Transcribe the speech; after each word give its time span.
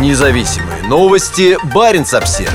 Независимые 0.00 0.82
новости. 0.82 1.56
Барин 1.72 2.02
обсерва 2.02 2.52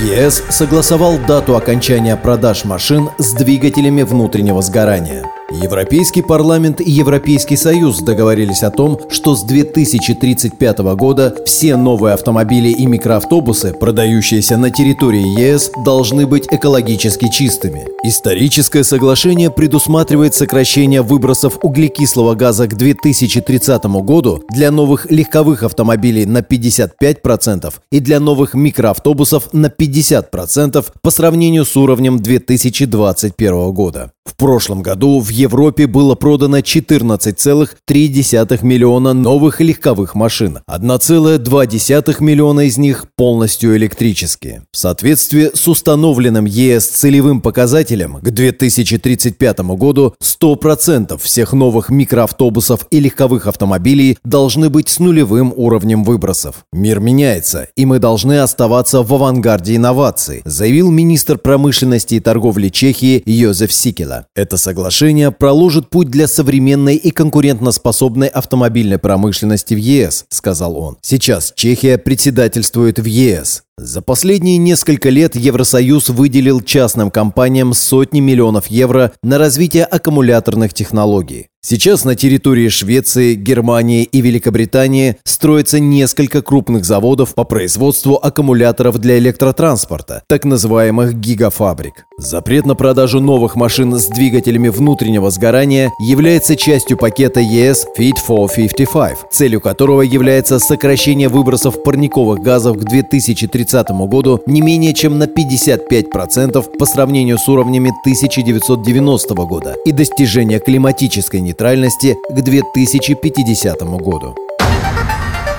ЕС 0.00 0.44
согласовал 0.50 1.18
дату 1.18 1.56
окончания 1.56 2.16
продаж 2.16 2.64
машин 2.64 3.10
с 3.18 3.32
двигателями 3.32 4.02
внутреннего 4.02 4.62
сгорания. 4.62 5.24
Европейский 5.62 6.22
парламент 6.22 6.80
и 6.80 6.90
Европейский 6.90 7.56
союз 7.56 8.00
договорились 8.00 8.62
о 8.64 8.70
том, 8.70 8.98
что 9.08 9.36
с 9.36 9.44
2035 9.44 10.78
года 10.96 11.36
все 11.46 11.76
новые 11.76 12.14
автомобили 12.14 12.70
и 12.70 12.86
микроавтобусы, 12.86 13.72
продающиеся 13.72 14.56
на 14.56 14.70
территории 14.70 15.40
ЕС, 15.40 15.70
должны 15.84 16.26
быть 16.26 16.48
экологически 16.50 17.28
чистыми. 17.28 17.86
Историческое 18.02 18.82
соглашение 18.82 19.50
предусматривает 19.50 20.34
сокращение 20.34 21.02
выбросов 21.02 21.58
углекислого 21.62 22.34
газа 22.34 22.66
к 22.66 22.76
2030 22.76 23.84
году 23.84 24.42
для 24.50 24.70
новых 24.70 25.10
легковых 25.10 25.62
автомобилей 25.62 26.26
на 26.26 26.38
55% 26.38 27.72
и 27.92 28.00
для 28.00 28.18
новых 28.18 28.54
микроавтобусов 28.54 29.52
на 29.52 29.66
50% 29.66 30.84
по 31.00 31.10
сравнению 31.10 31.64
с 31.64 31.76
уровнем 31.76 32.18
2021 32.18 33.72
года. 33.72 34.10
В 34.24 34.36
прошлом 34.36 34.82
году 34.82 35.20
в 35.20 35.28
Европе 35.44 35.86
было 35.86 36.14
продано 36.14 36.58
14,3 36.58 38.64
миллиона 38.64 39.12
новых 39.12 39.60
легковых 39.60 40.14
машин. 40.14 40.60
1,2 40.68 42.16
миллиона 42.20 42.60
из 42.60 42.78
них 42.78 43.04
полностью 43.14 43.76
электрические. 43.76 44.62
В 44.72 44.76
соответствии 44.76 45.50
с 45.52 45.68
установленным 45.68 46.46
ЕС 46.46 46.88
целевым 46.88 47.42
показателем 47.42 48.20
к 48.22 48.30
2035 48.30 49.58
году 49.76 50.14
100% 50.22 51.20
всех 51.22 51.52
новых 51.52 51.90
микроавтобусов 51.90 52.86
и 52.90 53.00
легковых 53.00 53.46
автомобилей 53.46 54.16
должны 54.24 54.70
быть 54.70 54.88
с 54.88 54.98
нулевым 54.98 55.52
уровнем 55.54 56.04
выбросов. 56.04 56.64
Мир 56.72 57.00
меняется, 57.00 57.68
и 57.76 57.84
мы 57.84 57.98
должны 57.98 58.40
оставаться 58.40 59.02
в 59.02 59.12
авангарде 59.12 59.76
инноваций, 59.76 60.40
заявил 60.46 60.90
министр 60.90 61.36
промышленности 61.36 62.14
и 62.14 62.20
торговли 62.20 62.70
Чехии 62.70 63.22
Йозеф 63.26 63.72
Сикела. 63.72 64.26
Это 64.34 64.56
соглашение 64.56 65.33
проложит 65.38 65.90
путь 65.90 66.08
для 66.08 66.26
современной 66.26 66.96
и 66.96 67.10
конкурентоспособной 67.10 68.28
автомобильной 68.28 68.98
промышленности 68.98 69.74
в 69.74 69.78
ЕС, 69.78 70.24
сказал 70.28 70.76
он. 70.76 70.96
Сейчас 71.02 71.52
Чехия 71.54 71.98
председательствует 71.98 72.98
в 72.98 73.04
ЕС. 73.04 73.64
За 73.76 74.02
последние 74.02 74.56
несколько 74.56 75.10
лет 75.10 75.34
Евросоюз 75.34 76.08
выделил 76.08 76.60
частным 76.60 77.10
компаниям 77.10 77.74
сотни 77.74 78.20
миллионов 78.20 78.68
евро 78.68 79.12
на 79.22 79.36
развитие 79.38 79.84
аккумуляторных 79.84 80.72
технологий. 80.72 81.48
Сейчас 81.66 82.04
на 82.04 82.14
территории 82.14 82.68
Швеции, 82.68 83.32
Германии 83.32 84.02
и 84.02 84.20
Великобритании 84.20 85.16
строится 85.24 85.80
несколько 85.80 86.42
крупных 86.42 86.84
заводов 86.84 87.34
по 87.34 87.44
производству 87.44 88.16
аккумуляторов 88.22 88.98
для 88.98 89.16
электротранспорта, 89.16 90.22
так 90.28 90.44
называемых 90.44 91.14
гигафабрик. 91.14 92.04
Запрет 92.18 92.66
на 92.66 92.74
продажу 92.74 93.18
новых 93.18 93.56
машин 93.56 93.94
с 93.98 94.08
двигателями 94.08 94.68
внутреннего 94.68 95.30
сгорания 95.30 95.90
является 95.98 96.54
частью 96.54 96.98
пакета 96.98 97.40
ЕС 97.40 97.86
Fit 97.98 98.16
for 98.28 98.46
55, 98.54 99.16
целью 99.32 99.62
которого 99.62 100.02
является 100.02 100.58
сокращение 100.58 101.30
выбросов 101.30 101.82
парниковых 101.82 102.40
газов 102.40 102.76
к 102.76 102.84
2030 102.84 103.88
году 104.06 104.38
не 104.46 104.60
менее 104.60 104.92
чем 104.92 105.18
на 105.18 105.24
55% 105.24 106.76
по 106.78 106.84
сравнению 106.84 107.38
с 107.38 107.48
уровнями 107.48 107.88
1990 107.88 109.34
года 109.46 109.76
и 109.86 109.92
достижение 109.92 110.60
климатической 110.60 111.40
нейтральности 111.40 111.53
нейтральности 111.54 112.18
к 112.28 112.40
2050 112.40 113.82
году. 114.00 114.34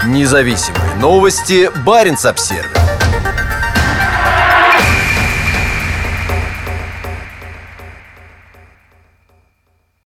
Независимые 0.06 0.96
новости. 1.00 1.70
Барин 1.86 2.18
обсервис 2.26 2.85